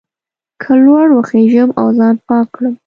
که 0.61 0.71
لوړ 0.85 1.07
وخېژم 1.13 1.69
او 1.79 1.87
ځان 1.97 2.15
پاک 2.27 2.47
کړم. 2.55 2.73